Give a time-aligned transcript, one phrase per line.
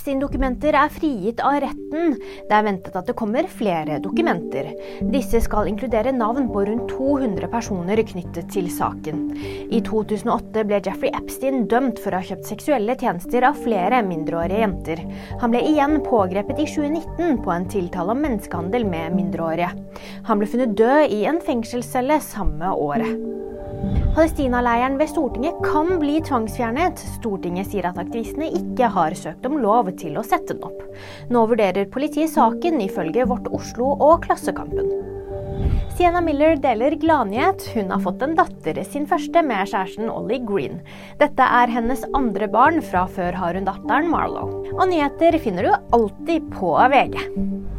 [0.00, 2.14] Epstein-dokumenter er frigitt av retten.
[2.48, 4.70] Det er ventet at det kommer flere dokumenter.
[5.12, 9.26] Disse skal inkludere navn på rundt 200 personer knyttet til saken.
[9.68, 14.62] I 2008 ble Jeffrey Epstein dømt for å ha kjøpt seksuelle tjenester av flere mindreårige
[14.64, 15.04] jenter.
[15.44, 19.68] Han ble igjen pågrepet i 2019 på en tiltale om menneskehandel med mindreårige.
[20.30, 23.39] Han ble funnet død i en fengselscelle samme året.
[24.10, 26.98] Palestina-leiren ved Stortinget kan bli tvangsfjernet.
[27.20, 30.80] Stortinget sier at aktivistene ikke har søkt om lov til å sette den opp.
[31.30, 34.90] Nå vurderer politiet saken, ifølge Vårt Oslo og Klassekampen.
[35.94, 37.68] Sienna Miller deler gladnyhet.
[37.76, 40.80] Hun har fått en datter, sin første, med kjæresten Ollie Green.
[41.22, 44.48] Dette er hennes andre barn, fra før har hun datteren Marlo.
[44.74, 47.69] Og nyheter finner du alltid på VG.